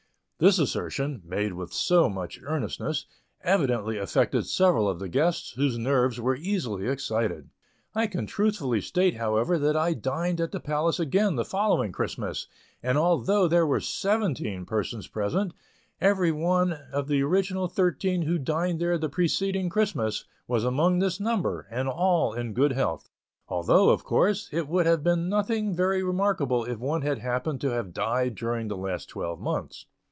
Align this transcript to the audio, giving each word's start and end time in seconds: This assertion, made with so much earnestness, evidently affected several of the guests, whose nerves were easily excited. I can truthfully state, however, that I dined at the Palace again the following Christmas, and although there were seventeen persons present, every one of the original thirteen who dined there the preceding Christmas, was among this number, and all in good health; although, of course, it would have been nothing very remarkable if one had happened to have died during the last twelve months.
This 0.43 0.57
assertion, 0.57 1.21
made 1.23 1.53
with 1.53 1.71
so 1.71 2.09
much 2.09 2.41
earnestness, 2.43 3.05
evidently 3.43 3.99
affected 3.99 4.47
several 4.47 4.89
of 4.89 4.97
the 4.97 5.07
guests, 5.07 5.51
whose 5.51 5.77
nerves 5.77 6.19
were 6.19 6.35
easily 6.35 6.87
excited. 6.87 7.51
I 7.93 8.07
can 8.07 8.25
truthfully 8.25 8.81
state, 8.81 9.17
however, 9.17 9.59
that 9.59 9.77
I 9.77 9.93
dined 9.93 10.41
at 10.41 10.51
the 10.51 10.59
Palace 10.59 10.99
again 10.99 11.35
the 11.35 11.45
following 11.45 11.91
Christmas, 11.91 12.47
and 12.81 12.97
although 12.97 13.47
there 13.47 13.67
were 13.67 13.79
seventeen 13.79 14.65
persons 14.65 15.07
present, 15.07 15.53
every 15.99 16.31
one 16.31 16.73
of 16.91 17.07
the 17.07 17.21
original 17.21 17.67
thirteen 17.67 18.23
who 18.23 18.39
dined 18.39 18.79
there 18.81 18.97
the 18.97 19.09
preceding 19.09 19.69
Christmas, 19.69 20.25
was 20.47 20.63
among 20.63 20.97
this 20.97 21.19
number, 21.19 21.67
and 21.69 21.87
all 21.87 22.33
in 22.33 22.53
good 22.53 22.71
health; 22.71 23.11
although, 23.47 23.89
of 23.91 24.03
course, 24.03 24.49
it 24.51 24.67
would 24.67 24.87
have 24.87 25.03
been 25.03 25.29
nothing 25.29 25.75
very 25.75 26.01
remarkable 26.01 26.65
if 26.65 26.79
one 26.79 27.03
had 27.03 27.19
happened 27.19 27.61
to 27.61 27.69
have 27.69 27.93
died 27.93 28.33
during 28.33 28.69
the 28.69 28.75
last 28.75 29.07
twelve 29.07 29.39
months. 29.39 29.85